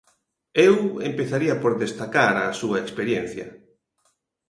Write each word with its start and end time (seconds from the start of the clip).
Eu 0.67 0.75
empezaría 1.09 1.55
por 1.63 1.73
destacar 1.83 2.33
a 2.43 2.47
súa 2.59 2.77
experiencia. 2.83 3.47